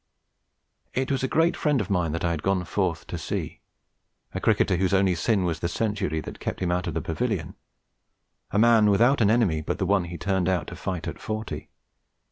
[0.95, 3.61] It was a great friend of mine that I had gone forth to see:
[4.33, 7.53] a cricketer whose only sin was the century that kept him out of the pavilion:
[8.49, 11.69] a man without an enemy but the one he turned out to fight at forty.